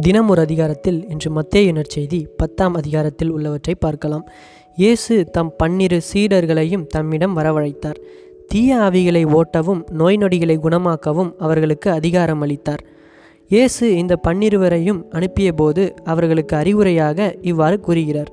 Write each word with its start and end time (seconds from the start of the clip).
தினம் 0.00 0.28
ஒரு 0.28 0.40
அதிகாரத்தில் 0.40 1.08
இன்று 1.08 1.30
மத்தேயு 1.30 1.84
செய்தி 1.88 2.26
பத்தாம் 2.36 2.74
அதிகாரத்தில் 2.74 3.30
உள்ளவற்றை 3.30 3.74
பார்க்கலாம். 3.74 4.28
இயேசு 4.76 5.24
தம் 5.24 5.54
பன்னிரு 5.56 6.00
சீடர்களையும் 6.12 6.86
தம்மிடம் 6.86 7.36
வரவழைத்தார். 7.36 7.94
தீய 8.48 8.76
ஆவிகளை 8.76 9.40
ஓட்டவும் 9.40 9.90
நோய் 9.90 10.16
நொடிகளை 10.16 10.58
குணமாக்கவும் 10.58 11.32
அவர்களுக்கு 11.38 11.90
அதிகாரம் 11.90 12.40
அளித்தார். 12.40 12.84
இயேசு 13.48 13.96
இந்த 13.96 14.18
பன்னிருவரையும் 14.28 15.00
அனுப்பியபோது 15.10 15.90
அவர்களுக்கு 16.04 16.56
அறிவுரையாக 16.56 17.34
இவ்வாறு 17.40 17.80
கூறுகிறார். 17.80 18.32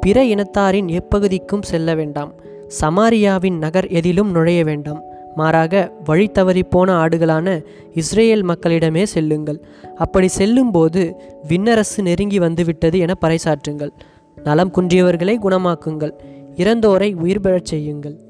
பிற 0.00 0.24
இனத்தாரின் 0.24 0.98
எப்பகுதிக்கும் 0.98 1.62
செல்ல 1.62 1.94
வேண்டாம். 1.94 2.34
சமாரியாவின் 2.80 3.58
நகர் 3.58 3.86
எதிலும் 3.86 4.30
நுழைய 4.30 4.64
வேண்டாம். 4.64 5.02
மாறாக 5.34 5.92
வழி 6.04 6.28
தவறி 6.28 6.62
போன 6.62 7.06
ஆடுகளான 7.06 7.64
இஸ்ரேல் 7.94 8.44
மக்களிடமே 8.44 9.02
செல்லுங்கள். 9.02 9.64
அப்படி 9.96 10.28
செல்லும்போது 10.28 11.14
விண்ணரசு 11.48 12.02
நெருங்கி 12.02 12.38
வந்துவிட்டது 12.38 12.98
என 12.98 13.14
பறைசாற்றுங்கள். 13.20 13.90
நலம் 14.44 14.72
குன்றியவர்களை 14.72 15.36
குணமாக்குங்கள். 15.42 16.12
இறந்தோரை 16.56 17.14
உயிர் 17.14 17.40
பெறச் 17.40 17.64
செய்யுங்கள். 17.64 18.20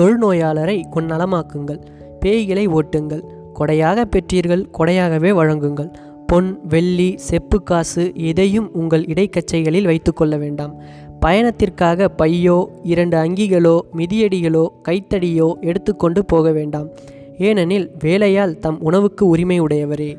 தொழுநோயாளரை 0.00 0.82
குணநலமாக்குங்கள். 0.94 1.80
பேய்களை 2.24 2.68
ஓட்டுங்கள். 2.68 3.22
கொடையாக 3.54 4.04
பெற்றீர்கள் 4.04 4.64
கொடையாகவே 4.78 5.32
வழங்குங்கள். 5.32 5.92
பொன் 6.26 6.60
வெள்ளி 6.68 7.14
செப்பு 7.16 7.62
காசு 7.62 8.12
எதையும் 8.14 8.70
உங்கள் 8.72 9.04
இடைக்கச்சைகளில் 9.04 9.84
வைத்துக்கொள்ள 9.84 10.36
வேண்டாம். 10.36 10.80
பயணத்திற்காக 11.26 12.08
பையோ 12.20 12.56
இரண்டு 12.92 13.16
அங்கிகளோ 13.16 13.76
மிதியடிகளோ 13.96 14.64
கைத்தடியோ 14.88 15.48
எடுத்துக்கொண்டு 15.60 16.20
போக 16.24 16.50
வேண்டாம். 16.52 16.88
ஏனெனில் 17.38 17.86
வேலையால் 18.04 18.58
தம் 18.64 18.78
உணவுக்கு 18.80 19.24
உரிமை 19.26 19.56
உடையவரே. 19.60 20.12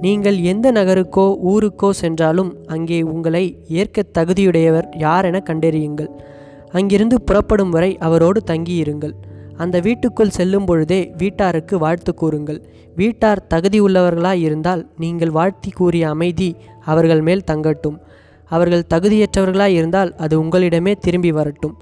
நீங்கள் 0.00 0.38
எந்த 0.52 0.66
நகருக்கோ 0.72 1.26
ஊருக்கோ 1.52 1.88
சென்றாலும் 2.00 2.50
அங்கே 2.66 2.98
உங்களை 3.12 3.44
ஏற்க 3.80 4.04
தகுதியுடையவர் 4.18 4.88
யாரென 5.04 5.36
கண்டறியுங்கள். 5.42 6.10
அங்கிருந்து 6.72 7.16
புறப்படும் 7.22 7.72
வரை 7.76 7.90
அவரோடு 8.06 8.40
தங்கியிருங்கள். 8.46 9.14
அந்த 9.56 9.76
வீட்டுக்குள் 9.86 10.36
செல்லும் 10.38 10.64
பொழுதே 10.64 11.00
வீட்டாருக்கு 11.18 11.74
வாழ்த்து 11.84 12.14
கூறுங்கள். 12.14 12.60
வீட்டார் 12.94 13.46
தகுதி 13.46 13.78
உள்ளவர்களாய் 13.80 14.42
இருந்தால் 14.48 14.84
நீங்கள் 14.98 15.36
வாழ்த்தி 15.38 15.70
கூறிய 15.70 16.04
அமைதி 16.08 16.50
அவர்கள் 16.84 17.20
மேல் 17.20 17.48
தங்கட்டும். 17.50 17.98
அவர்கள் 18.48 18.88
தகுதியற்றவர்களாய் 18.94 19.76
இருந்தால் 19.78 20.10
அது 20.16 20.34
உங்களிடமே 20.42 20.92
திரும்பி 20.98 21.32
வரட்டும். 21.32 21.76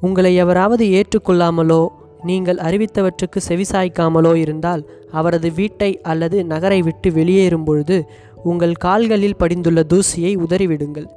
உங்களை 0.00 0.32
எவராவது 0.34 0.84
ஏற்றுக்கொள்ளாமலோ 0.98 1.82
நீங்கள் 2.24 2.58
அறிவித்தவற்றுக்கு 2.58 3.38
செவிசாய்க்காமலோ 3.48 4.32
இருந்தால் 4.34 4.82
அவரது 5.10 5.48
வீட்டை 5.52 5.90
அல்லது 6.02 6.36
நகரை 6.44 6.80
விட்டு 6.82 7.08
வெளியேறும் 7.12 7.64
பொழுது 7.64 7.96
உங்கள் 8.42 8.74
கால்களில் 8.84 9.38
படிந்துள்ள 9.38 9.80
தூசியை 9.92 10.32
உதறிவிடுங்கள். 10.44 11.08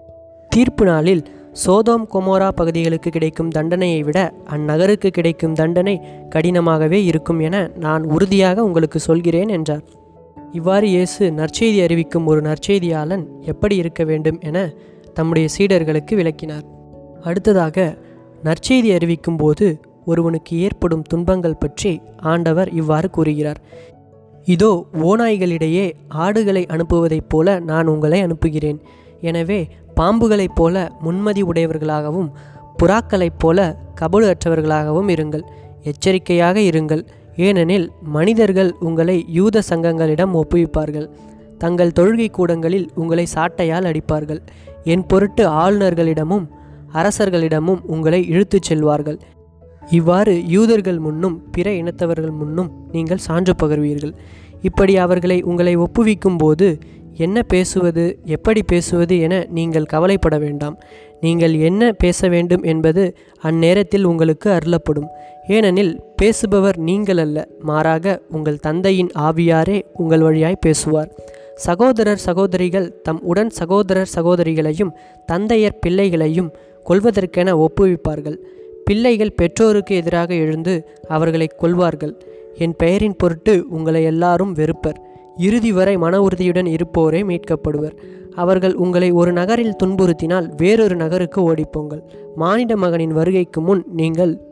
தீர்ப்பு 0.49 0.85
நாளில் 0.85 1.23
சோதோம் 1.65 2.05
கொமோரா 2.13 2.47
பகுதிகளுக்கு 2.49 3.09
கிடைக்கும் 3.09 3.49
தண்டனையை 3.49 4.01
விட 4.03 4.19
அந்நகருக்கு 4.49 5.09
கிடைக்கும் 5.09 5.53
தண்டனை 5.53 5.95
கடினமாகவே 6.35 6.99
இருக்கும் 7.03 7.39
என 7.39 7.55
நான் 7.75 8.03
உறுதியாக 8.05 8.63
உங்களுக்கு 8.63 8.99
சொல்கிறேன் 8.99 9.51
என்றார். 9.57 9.85
இவ்வாறு 10.51 10.87
இயேசு 10.87 11.23
நற்செய்தி 11.31 11.79
அறிவிக்கும் 11.83 12.25
ஒரு 12.25 12.41
நற்செய்தியாளன் 12.41 13.23
எப்படி 13.41 13.75
இருக்க 13.75 14.03
வேண்டும் 14.03 14.39
என 14.39 14.57
தம்முடைய 15.17 15.47
சீடர்களுக்கு 15.55 16.13
விளக்கினார். 16.19 16.65
அடுத்ததாக 17.29 17.77
நற்செய்தி 18.43 18.89
அறிவிக்கும் 18.95 19.39
போது 19.41 19.67
ஒருவனுக்கு 20.05 20.53
ஏற்படும் 20.65 21.05
துன்பங்கள் 21.11 21.61
பற்றி 21.63 21.91
ஆண்டவர் 22.31 22.69
இவ்வாறு 22.79 23.07
கூறுகிறார். 23.09 23.59
இதோ 24.53 24.71
ஓநாய்களிடையே 25.09 25.85
ஆடுகளை 26.23 26.63
அனுப்புவதைப் 26.73 27.29
போல 27.29 27.55
நான் 27.69 27.87
உங்களை 27.93 28.19
அனுப்புகிறேன். 28.21 28.79
எனவே 29.21 29.59
பாம்புகளைப் 29.99 30.55
போல 30.55 30.75
முன்மதி 31.05 31.41
உடையவர்களாகவும் 31.51 32.29
புறாக்களைப் 32.79 33.39
போல 33.43 33.59
கபடு 34.01 34.25
அற்றவர்களாகவும் 34.31 35.09
இருங்கள். 35.15 35.45
எச்சரிக்கையாக 35.89 36.57
இருங்கள். 36.71 37.03
ஏனெனில் 37.45 37.87
மனிதர்கள் 38.15 38.71
உங்களை 38.79 39.17
யூத 39.37 39.61
சங்கங்களிடம் 39.69 40.35
ஒப்புவிப்பார்கள். 40.41 41.07
தங்கள் 41.57 41.95
தொழுகை 41.99 42.29
கூடங்களில் 42.29 42.87
உங்களை 42.95 43.25
சாட்டையால் 43.33 43.87
அடிப்பார்கள். 43.91 44.41
என் 44.83 45.05
பொருட்டு 45.05 45.43
ஆளுநர்களிடமும் 45.63 46.45
அரசர்களிடமும் 46.93 47.81
உங்களை 47.85 48.19
இழுத்துச் 48.29 48.67
செல்வார்கள். 48.69 49.19
இவ்வாறு 49.89 50.33
யூதர்கள் 50.47 50.99
முன்னும் 50.99 51.37
பிற 51.51 51.71
இனத்தவர்கள் 51.71 52.35
முன்னும் 52.41 52.69
நீங்கள் 52.91 53.25
சான்று 53.27 53.53
பகர்வீர்கள். 53.63 54.13
இப்படி 54.61 54.97
அவர்களை 54.97 55.41
உங்களை 55.41 55.77
ஒப்புவிக்கும் 55.77 56.37
போது 56.37 56.67
என்ன 57.17 57.43
பேசுவது 57.43 58.19
எப்படி 58.25 58.61
பேசுவது 58.63 59.19
என 59.19 59.33
நீங்கள் 59.49 59.91
கவலைப்பட 59.91 60.37
வேண்டாம். 60.37 60.75
நீங்கள் 61.21 61.53
என்ன 61.53 61.91
பேச 61.91 62.27
வேண்டும் 62.27 62.63
என்பது 62.63 63.03
அந்நேரத்தில் 63.43 64.03
உங்களுக்கு 64.03 64.49
அருளப்படும். 64.49 65.07
ஏனெனில் 65.47 65.93
பேசுபவர் 66.21 66.77
நீங்கள் 66.77 67.17
அல்ல 67.17 67.47
மாறாக 67.59 68.21
உங்கள் 68.31 68.59
தந்தையின் 68.59 69.11
ஆவியாரே 69.19 69.81
உங்கள் 69.93 70.21
வழியாய் 70.21 70.63
பேசுவார். 70.65 71.11
சகோதரர் 71.55 72.17
சகோதரிகள் 72.17 73.01
தம் 73.01 73.23
உடன் 73.23 73.49
சகோதரர் 73.49 74.09
சகோதரிகளையும் 74.15 74.91
தந்தையர் 75.25 75.79
பிள்ளைகளையும் 75.79 76.53
கொள்வதற்கென 76.89 77.65
ஒப்புவிப்பார்கள். 77.65 78.37
பிள்ளைகள் 78.85 79.33
பெற்றோருக்கு 79.33 79.95
எதிராக 79.95 80.33
எழுந்து 80.33 80.87
அவர்களை 81.07 81.47
கொல்வார்கள். 81.47 82.21
என் 82.57 82.75
பெயரின் 82.75 83.15
பொருட்டு 83.15 83.65
உங்களை 83.69 84.03
எல்லாரும் 84.03 84.51
வெறுப்பர். 84.51 85.01
இறுதி 85.37 85.71
வரை 85.71 85.97
மன 85.97 86.21
உறுதியுடன் 86.21 86.65
இருப்போரே 86.65 87.21
மீட்கப்படுவர். 87.23 87.95
அவர்கள் 88.35 88.75
உங்களை 88.75 89.11
ஒரு 89.11 89.31
நகரில் 89.31 89.75
துன்புறுத்தினால் 89.83 90.55
வேறொரு 90.57 90.95
நகருக்கு 90.95 91.53
ஓடிப்போங்கள். 91.53 92.03
மானிட 92.35 92.75
மகனின் 92.75 93.13
வருகைக்கு 93.13 93.61
முன் 93.61 93.85
நீங்கள் 93.93 94.44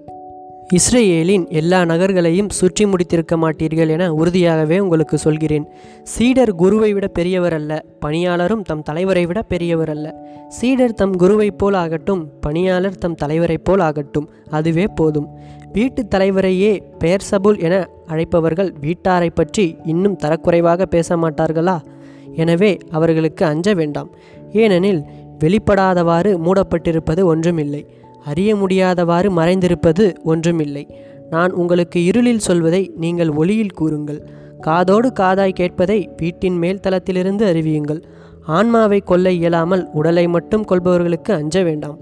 இஸ்ரேலின் 0.72 1.47
எல்லா 1.50 1.85
நகர்களையும் 1.85 2.50
சுற்றி 2.50 2.85
முடித்திருக்க 2.85 3.35
மாட்டீர்கள் 3.44 3.88
என 3.88 4.13
உறுதியாகவே 4.13 4.78
உங்களுக்கு 4.79 5.18
சொல்கிறேன். 5.18 5.66
சீடர் 6.03 6.56
குருவை 6.56 6.94
விட 6.94 7.07
பெரியவர் 7.07 7.53
அல்ல 7.53 7.85
பணியாளரும் 8.06 8.62
தம் 8.62 8.81
தலைவரை 8.81 9.25
விட 9.25 9.41
பெரியவர் 9.41 9.90
அல்ல. 9.90 10.07
சீடர் 10.50 10.94
தம் 10.94 11.16
குருவைப் 11.18 11.57
போல் 11.57 11.73
ஆகட்டும் 11.73 12.29
பணியாளர் 12.40 12.97
தம் 12.97 13.16
தலைவரைப் 13.16 13.63
போல் 13.63 13.79
ஆகட்டும் 13.79 14.29
அதுவே 14.50 14.85
போதும். 14.96 15.28
வீட்டு 15.72 16.07
தலைவரையே 16.16 16.79
பெயர் 16.97 17.28
சபுல் 17.31 17.59
என 17.59 17.88
அழைப்பவர்கள் 18.07 18.73
வீட்டாரை 18.81 19.29
பற்றி 19.34 19.78
இன்னும் 19.84 20.18
தரக்குறைவாக 20.23 20.85
பேச 20.85 21.18
மாட்டார்களா? 21.18 21.79
எனவே 22.35 22.78
அவர்களுக்கு 22.91 23.46
அஞ்ச 23.46 23.73
வேண்டாம். 23.73 24.09
ஏனெனில் 24.52 25.03
வெளிப்படாதவாறு 25.40 26.31
மூடப்பட்டிருப்பது 26.46 27.25
ஒன்றுமில்லை. 27.25 27.85
அறிய 28.25 28.56
முடியாதவாறு 28.56 29.29
மறைந்திருப்பது 29.29 30.16
ஒன்றுமில்லை. 30.23 30.88
நான் 31.29 31.51
உங்களுக்கு 31.51 32.03
இருளில் 32.03 32.39
சொல்வதை 32.39 32.91
நீங்கள் 32.95 33.29
ஒளியில் 33.29 33.72
கூறுங்கள். 33.72 34.29
காதோடு 34.59 35.13
காதாய் 35.19 35.56
கேட்பதை 35.59 36.07
வீட்டின் 36.17 36.57
மேல் 36.57 36.79
தளத்திலிருந்து 36.79 37.45
அறிவியுங்கள். 37.45 38.03
ஆன்மாவை 38.45 39.00
கொல்ல 39.00 39.31
இயலாமல் 39.31 39.89
உடலை 39.94 40.28
மட்டும் 40.28 40.66
கொள்பவர்களுக்கு 40.66 41.31
அஞ்ச 41.31 41.63
வேண்டாம். 41.63 42.00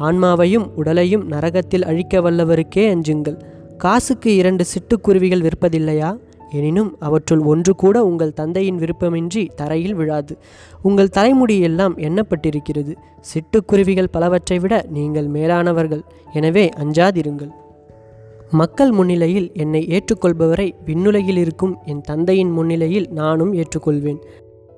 ஆன்மாவையும் 0.00 0.70
உடலையும் 0.74 1.28
நரகத்தில் 1.28 1.84
அழிக்க 1.84 2.20
வல்லவருக்கே 2.20 2.88
அஞ்சுங்கள். 2.90 3.38
காசுக்கு 3.78 4.34
இரண்டு 4.34 4.64
சிட்டுக்குருவிகள் 4.64 5.48
விற்பதில்லையா? 5.48 6.16
எனினும் 6.58 6.90
அவற்றுள் 6.98 7.42
ஒன்று 7.52 7.72
கூட 7.74 7.96
உங்கள் 8.04 8.36
தந்தையின் 8.40 8.78
விருப்பமின்றி 8.78 9.42
தரையில் 9.56 9.94
விழாது. 9.94 10.34
உங்கள் 10.82 11.14
தலைமுடியெல்லாம் 11.16 11.96
எண்ணப்பட்டிருக்கிறது. 12.06 12.94
சிட்டுக்குருவிகள் 13.30 14.12
பலவற்றை 14.12 14.58
விட 14.58 14.74
நீங்கள் 14.90 15.28
மேலானவர்கள். 15.28 16.04
எனவே 16.32 16.64
அஞ்சாதிருங்கள். 16.82 17.52
மக்கள் 18.50 18.90
முன்னிலையில் 18.90 19.48
என்னை 19.54 19.82
ஏற்றுக்கொள்பவரை 19.88 20.66
விண்ணுலகில் 20.86 21.40
இருக்கும் 21.44 21.76
என் 21.84 22.00
தந்தையின் 22.00 22.50
முன்னிலையில் 22.50 23.06
நானும் 23.12 23.52
ஏற்றுக்கொள்வேன். 23.54 24.20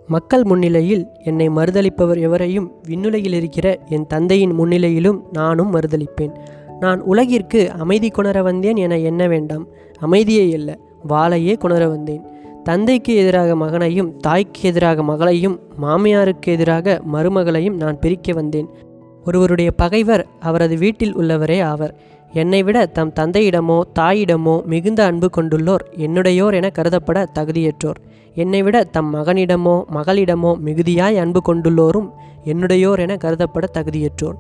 மக்கள் 0.09 0.45
முன்னிலையில் 0.45 1.03
என்னை 1.25 1.47
மறுதளிப்பவர் 1.49 2.21
எவரையும் 2.21 2.69
விண்ணுலகில் 2.89 3.37
இருக்கிற 3.39 3.69
என் 3.89 4.07
தந்தையின் 4.07 4.55
முன்னிலையிலும் 4.59 5.19
நானும் 5.33 5.73
மறுதளிப்பேன். 5.75 6.35
நான் 6.81 7.01
உலகிற்கு 7.03 7.61
அமைதி 7.83 8.09
கொணர 8.09 8.39
வந்தேன் 8.43 8.79
என 8.85 8.99
எண்ண 9.11 9.23
வேண்டாம். 9.27 9.65
அமைதியே 9.99 10.45
இல்லை 10.49 10.75
வாளையே 11.09 11.57
குணர 11.57 11.89
வந்தேன். 11.89 12.23
தந்தைக்கு 12.65 13.15
எதிராக 13.15 13.57
மகனையும் 13.57 14.17
தாய்க்கு 14.17 14.61
எதிராக 14.63 15.03
மகளையும் 15.03 15.61
மாமியாருக்கு 15.83 16.53
எதிராக 16.53 17.01
மருமகளையும் 17.13 17.77
நான் 17.77 17.99
பிரிக்க 17.99 18.33
வந்தேன். 18.33 18.69
ஒருவருடைய 19.25 19.71
பகைவர் 19.71 20.27
அவரது 20.41 20.77
வீட்டில் 20.77 21.17
உள்ளவரே 21.17 21.63
ஆவர். 21.63 21.95
என்னை 22.33 22.63
விட 22.63 22.87
தம் 22.87 23.13
தந்தையிடமோ 23.17 23.81
தாயிடமோ 23.99 24.55
மிகுந்த 24.65 25.05
அன்பு 25.05 25.31
கொண்டுள்ளோர் 25.37 25.85
என்னுடையோர் 25.97 26.55
என 26.55 26.71
கருதப்பட 26.79 27.19
தகுதியற்றோர். 27.35 27.99
என்னை 28.35 28.63
விட 28.63 28.85
தம் 28.85 29.15
மகனிடமோ 29.15 29.77
மகளிடமோ 29.95 30.51
மிகுதியாய் 30.65 31.17
அன்பு 31.17 31.43
கொண்டுள்ளோரும் 31.49 32.09
என்னுடையோர் 32.45 32.99
என 32.99 33.17
கருதப்பட 33.17 33.67
தகுதியற்றோர். 33.75 34.37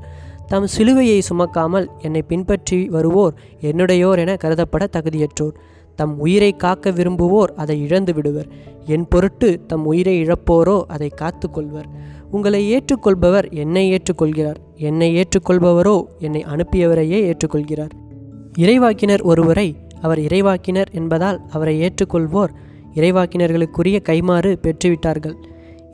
தம் 0.46 0.66
சிலுவையை 0.78 1.20
சுமக்காமல் 1.28 1.86
என்னை 1.98 2.22
பின்பற்றி 2.22 2.88
வருவோர் 2.88 3.34
என்னுடையோர் 3.60 4.18
என 4.18 4.34
கருதப்பட 4.34 4.84
தகுதியற்றோர். 4.92 5.54
தம் 5.96 6.14
உயிரை 6.18 6.52
காக்க 6.56 6.90
விரும்புவோர் 6.90 7.52
அதை 7.54 7.76
இழந்து 7.86 8.12
விடுவர். 8.14 8.48
என் 8.86 9.06
பொருட்டு 9.08 9.48
தம் 9.66 9.84
உயிரை 9.84 10.14
இழப்போரோ 10.24 10.76
அதை 10.94 11.08
காத்து 11.22 11.46
கொள்வர். 11.50 11.88
உங்களை 12.30 12.60
ஏற்றுக்கொள்பவர் 12.74 13.46
என்னை 13.62 13.84
ஏற்றுக்கொள்கிறார். 13.92 14.60
என்னை 14.88 15.08
ஏற்றுக்கொள்பவரோ 15.20 15.96
என்னை 16.18 16.42
அனுப்பியவரையே 16.54 17.18
ஏற்றுக்கொள்கிறார். 17.30 17.92
இறைவாக்கினர் 18.58 19.22
ஒருவரை 19.22 19.68
அவர் 20.00 20.18
இறைவாக்கினர் 20.18 20.90
என்பதால் 20.92 21.38
அவரை 21.50 21.74
ஏற்றுக்கொள்வோர் 21.80 22.54
இறைவாக்கினர்களுக்குரிய 22.94 23.96
கைமாறு 24.08 24.50
பெற்றுவிட்டார்கள். 24.64 25.36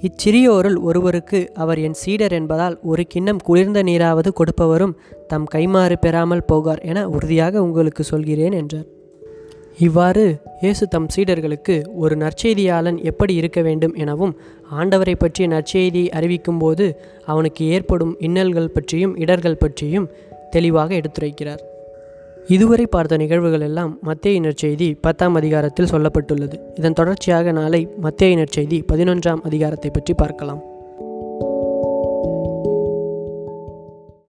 இச்சிறியோருள் 0.07 0.77
ஒருவருக்கு 0.79 1.41
அவர் 1.55 1.79
என் 1.79 1.97
சீடர் 2.03 2.33
என்பதால் 2.33 2.77
ஒரு 2.83 3.03
கிண்ணம் 3.07 3.41
குளிர்ந்த 3.45 3.83
நீராவது 3.83 4.31
கொடுப்பவரும் 4.39 4.97
தம் 5.29 5.47
கைமாறு 5.55 5.97
பெறாமல் 6.01 6.47
போகார் 6.53 6.83
என 6.91 7.05
உறுதியாக 7.09 7.63
உங்களுக்கு 7.63 8.05
சொல்கிறேன் 8.05 8.53
என்றார். 8.53 8.89
இவ்வாறு 9.79 10.41
இயேசு 10.61 10.89
தம் 10.89 11.07
சீடர்களுக்கு 11.17 11.87
ஒரு 11.95 12.17
நற்செய்தியாளன் 12.17 13.03
எப்படி 13.03 13.35
இருக்க 13.35 13.63
வேண்டும் 13.63 13.95
எனவும் 13.95 14.37
ஆண்டவரை 14.79 15.15
பற்றிய 15.19 15.49
நற்செய்தியை 15.49 16.09
அறிவிக்கும்போது 16.09 16.95
அவனுக்கு 17.27 17.67
ஏற்படும் 17.67 18.17
இன்னல்கள் 18.21 18.65
பற்றியும் 18.65 19.17
இடர்கள் 19.17 19.57
பற்றியும் 19.57 20.11
தெளிவாக 20.51 20.95
எடுத்துரைக்கிறார். 20.95 21.59
இதுவரை 22.49 22.87
பார்த்த 22.87 23.17
நிகழ்வுகள் 23.17 23.61
எல்லாம் 23.61 23.99
மத்திய 24.03 24.41
நற்செய்தி 24.41 24.95
பத்தாம் 25.01 25.35
அதிகாரத்தில் 25.35 25.91
சொல்லப்பட்டுள்ளது. 25.93 26.59
இதன் 26.75 26.93
தொடர்ச்சியாக 26.93 27.53
நாளை 27.53 27.89
மத்திய 28.01 28.37
நற்செய்தி 28.37 28.83
பதினொன்றாம் 28.93 29.41
அதிகாரத்தை 29.43 29.91
பற்றி 29.91 30.15
பார்க்கலாம். 30.15 30.72